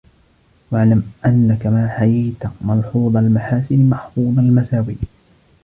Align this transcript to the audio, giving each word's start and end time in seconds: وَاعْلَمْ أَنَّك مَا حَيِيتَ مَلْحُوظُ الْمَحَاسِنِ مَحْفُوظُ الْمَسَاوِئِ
وَاعْلَمْ 0.71 1.11
أَنَّك 1.25 1.65
مَا 1.67 1.87
حَيِيتَ 1.87 2.43
مَلْحُوظُ 2.61 3.17
الْمَحَاسِنِ 3.17 3.89
مَحْفُوظُ 3.89 4.39
الْمَسَاوِئِ 4.39 4.95